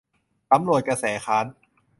[0.49, 1.45] สำรวจกระแสค้าน